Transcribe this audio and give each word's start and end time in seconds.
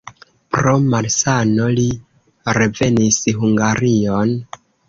Pro 0.53 0.71
malsano 0.93 1.69
li 1.81 1.85
revenis 2.59 3.23
Hungarion. 3.43 4.39